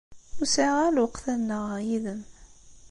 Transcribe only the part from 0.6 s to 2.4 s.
ara lweqt ad nnaɣeɣ yid-m.